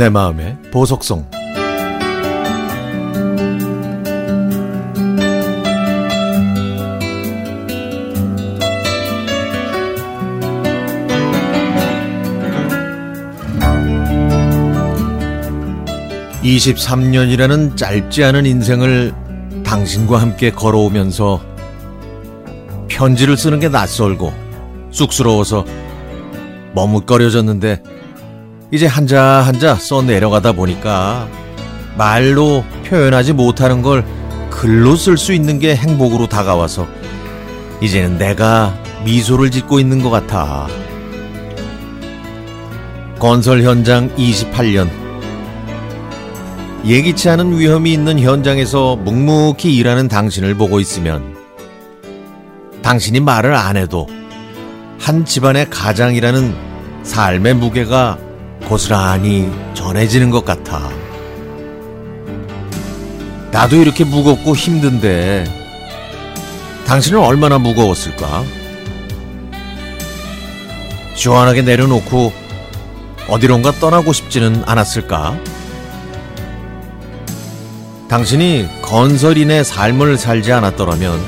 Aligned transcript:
내 0.00 0.08
마음의 0.08 0.56
보석성. 0.72 1.26
23년이라는 16.42 17.76
짧지 17.76 18.24
않은 18.24 18.46
인생을 18.46 19.12
당신과 19.66 20.18
함께 20.18 20.50
걸어오면서 20.50 21.42
편지를 22.88 23.36
쓰는 23.36 23.60
게 23.60 23.68
낯설고 23.68 24.32
쑥스러워서 24.92 25.66
머뭇거려졌는데 26.74 27.99
이제 28.72 28.86
한자 28.86 29.22
한자 29.22 29.74
써 29.74 30.00
내려가다 30.00 30.52
보니까 30.52 31.28
말로 31.96 32.64
표현하지 32.86 33.32
못하는 33.32 33.82
걸 33.82 34.04
글로 34.50 34.94
쓸 34.96 35.16
수 35.16 35.32
있는 35.32 35.58
게 35.58 35.74
행복으로 35.74 36.28
다가와서 36.28 36.86
이제는 37.80 38.18
내가 38.18 38.74
미소를 39.04 39.50
짓고 39.50 39.80
있는 39.80 40.02
것 40.02 40.10
같아. 40.10 40.68
건설 43.18 43.62
현장 43.62 44.14
28년. 44.16 44.88
예기치 46.84 47.28
않은 47.28 47.58
위험이 47.58 47.92
있는 47.92 48.18
현장에서 48.18 48.96
묵묵히 48.96 49.74
일하는 49.76 50.08
당신을 50.08 50.54
보고 50.54 50.80
있으면 50.80 51.36
당신이 52.82 53.20
말을 53.20 53.54
안 53.54 53.76
해도 53.76 54.08
한 54.98 55.26
집안의 55.26 55.68
가장이라는 55.68 56.54
삶의 57.02 57.54
무게가 57.54 58.18
고스란히 58.70 59.50
전해지는 59.74 60.30
것 60.30 60.44
같아. 60.44 60.88
나도 63.50 63.74
이렇게 63.74 64.04
무겁고 64.04 64.54
힘든데 64.54 65.42
당신은 66.86 67.18
얼마나 67.18 67.58
무거웠을까? 67.58 68.44
시원하게 71.16 71.62
내려놓고 71.62 72.32
어디론가 73.26 73.72
떠나고 73.80 74.12
싶지는 74.12 74.62
않았을까? 74.64 75.36
당신이 78.08 78.68
건설인의 78.82 79.64
삶을 79.64 80.16
살지 80.16 80.52
않았더라면 80.52 81.20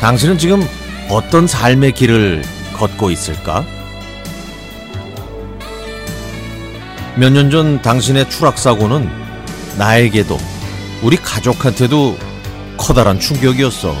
당신은 0.00 0.38
지금 0.38 0.66
어떤 1.08 1.46
삶의 1.46 1.92
길을 1.92 2.42
걷고 2.74 3.12
있을까? 3.12 3.77
몇 7.18 7.32
년 7.32 7.50
전 7.50 7.82
당신의 7.82 8.30
추락사고는 8.30 9.08
나에게도 9.76 10.38
우리 11.02 11.16
가족한테도 11.16 12.16
커다란 12.76 13.18
충격이었어. 13.18 13.94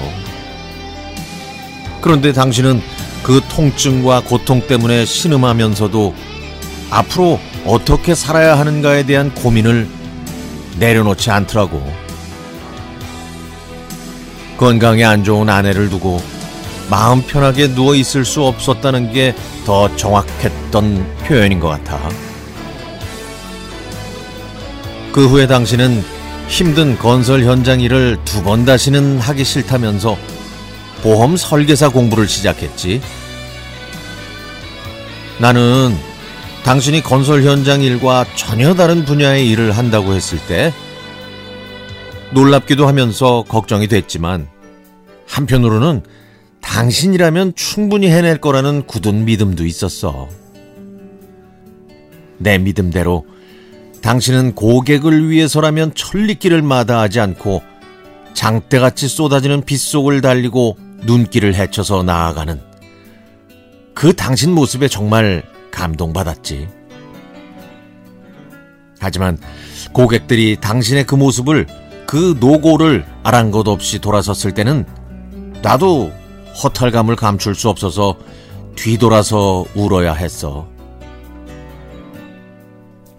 그런데 2.00 2.32
당신은 2.32 2.80
그 3.22 3.40
통증과 3.48 4.22
고통 4.22 4.64
때문에 4.66 5.04
신음하면서도 5.04 6.14
앞으로 6.90 7.40
어떻게 7.66 8.14
살아야 8.14 8.58
하는가에 8.58 9.04
대한 9.04 9.34
고민을 9.34 9.88
내려놓지 10.78 11.30
않더라고. 11.30 11.82
건강에 14.56 15.04
안 15.04 15.24
좋은 15.24 15.48
아내를 15.48 15.88
두고 15.90 16.20
마음 16.88 17.22
편하게 17.22 17.74
누워 17.74 17.94
있을 17.94 18.24
수 18.24 18.44
없었다는 18.44 19.12
게 19.12 19.34
더 19.66 19.94
정확했던 19.96 21.18
표현인 21.26 21.60
것 21.60 21.68
같아. 21.68 22.00
그 25.12 25.26
후에 25.26 25.46
당신은 25.46 26.02
힘든 26.48 26.96
건설 26.96 27.44
현장 27.44 27.80
일을 27.80 28.18
두 28.24 28.42
번 28.42 28.64
다시는 28.64 29.18
하기 29.18 29.44
싫다면서 29.44 30.16
보험 31.02 31.36
설계사 31.36 31.88
공부를 31.88 32.28
시작했지. 32.28 33.00
나는 35.40 35.94
당신이 36.64 37.02
건설 37.02 37.42
현장 37.44 37.82
일과 37.82 38.24
전혀 38.34 38.74
다른 38.74 39.04
분야의 39.04 39.48
일을 39.50 39.72
한다고 39.72 40.14
했을 40.14 40.38
때 40.46 40.72
놀랍기도 42.32 42.86
하면서 42.86 43.44
걱정이 43.48 43.86
됐지만 43.88 44.48
한편으로는 45.26 46.02
당신이라면 46.60 47.54
충분히 47.54 48.08
해낼 48.08 48.38
거라는 48.38 48.86
굳은 48.86 49.24
믿음도 49.24 49.64
있었어. 49.64 50.28
내 52.38 52.58
믿음대로 52.58 53.24
당신은 54.02 54.54
고객을 54.54 55.28
위해서라면 55.28 55.94
천리길을 55.94 56.62
마다하지 56.62 57.20
않고 57.20 57.62
장대같이 58.34 59.08
쏟아지는 59.08 59.62
빗속을 59.62 60.20
달리고 60.20 60.78
눈길을 61.04 61.54
헤쳐서 61.54 62.02
나아가는 62.02 62.60
그 63.94 64.14
당신 64.14 64.52
모습에 64.52 64.86
정말 64.88 65.42
감동받았지. 65.72 66.68
하지만 69.00 69.38
고객들이 69.92 70.56
당신의 70.60 71.04
그 71.04 71.14
모습을 71.14 71.66
그 72.06 72.36
노고를 72.40 73.04
아랑곳 73.22 73.68
없이 73.68 73.98
돌아섰을 73.98 74.54
때는 74.54 74.86
나도 75.62 76.12
허탈감을 76.62 77.16
감출 77.16 77.54
수 77.54 77.68
없어서 77.68 78.16
뒤돌아서 78.76 79.64
울어야 79.74 80.14
했어. 80.14 80.68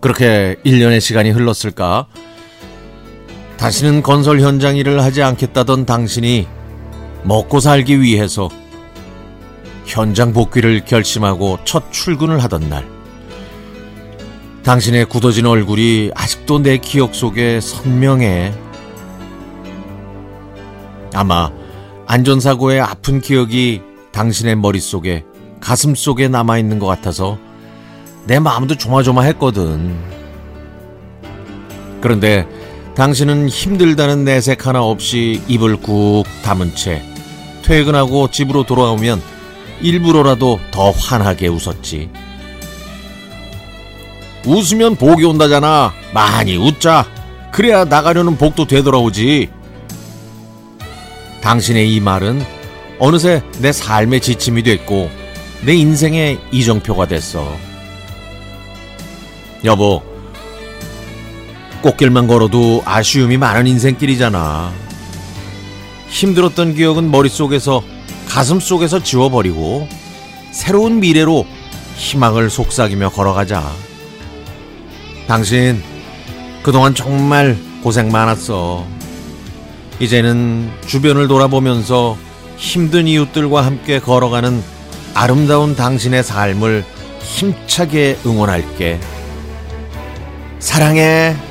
그렇게 0.02 0.56
1년의 0.66 1.02
시간이 1.02 1.32
흘렀을까? 1.32 2.08
다시는 3.58 4.02
건설 4.02 4.40
현장 4.40 4.78
일을 4.78 5.04
하지 5.04 5.22
않겠다던 5.22 5.86
당신이 5.86 6.48
먹고 7.24 7.60
살기 7.60 8.02
위해서 8.02 8.50
현장 9.86 10.32
복귀를 10.32 10.86
결심하고 10.86 11.60
첫 11.66 11.92
출근을 11.92 12.42
하던 12.44 12.70
날. 12.70 12.88
당신의 14.64 15.06
굳어진 15.06 15.46
얼굴이 15.46 16.12
아직도 16.16 16.60
내 16.60 16.78
기억 16.78 17.16
속에 17.16 17.60
선명해. 17.60 18.54
아마 21.14 21.52
안전사고의 22.08 22.80
아픈 22.80 23.20
기억이 23.20 23.82
당신의 24.12 24.56
머릿속에 24.56 25.26
가슴 25.60 25.96
속에 25.96 26.28
남아있는 26.28 26.80
것 26.80 26.86
같아서 26.86 27.38
내 28.26 28.40
마음도 28.40 28.76
조마조마했거든. 28.76 29.96
그런데 32.02 32.48
당신은 32.96 33.50
힘들다는 33.50 34.26
내색 34.26 34.68
하나 34.68 34.82
없이 34.84 35.42
입을 35.48 35.78
꾹 35.78 36.24
다문 36.44 36.76
채 36.76 37.02
퇴근하고 37.64 38.30
집으로 38.30 38.64
돌아오면 38.64 39.22
일부러라도 39.82 40.60
더 40.72 40.92
환하게 40.92 41.48
웃었지. 41.48 42.10
웃으면 44.46 44.96
복이 44.96 45.24
온다잖아. 45.24 45.94
많이 46.14 46.58
웃자. 46.58 47.06
그래야 47.52 47.86
나가려는 47.86 48.38
복도 48.38 48.66
되돌아오지. 48.66 49.50
당신의 51.42 51.94
이 51.94 52.00
말은 52.00 52.44
어느새 53.00 53.42
내 53.60 53.72
삶의 53.72 54.22
지침이 54.22 54.64
됐고 54.64 55.10
내 55.66 55.74
인생의 55.76 56.40
이정표가 56.52 57.08
됐어. 57.08 57.69
여보, 59.66 60.02
꽃길만 61.82 62.28
걸어도 62.28 62.82
아쉬움이 62.86 63.38
많은 63.38 63.68
인생길이잖아. 63.68 64.72
힘들었던 66.10 66.76
기억은 66.76 67.12
머릿속에서 67.12 67.84
가슴 68.28 68.60
속에서 68.60 69.04
지워버리고 69.04 69.88
새로운 70.52 71.00
미래로 71.00 71.46
희망을 71.96 72.50
속삭이며 72.50 73.10
걸어가자. 73.10 73.70
당신 75.28 75.84
그동안 76.64 76.96
정말 76.96 77.58
고생 77.84 78.12
많았어. 78.12 78.86
이제는 80.00 80.72
주변을 80.88 81.28
돌아보면서 81.28 82.18
힘든 82.58 83.08
이웃들과 83.08 83.66
함께 83.66 84.00
걸어가는 84.00 84.64
아름다운 85.14 85.76
당신의 85.76 86.24
삶을 86.24 86.86
힘차게 87.22 88.20
응원할게. 88.26 89.00
사랑해. 90.60 91.49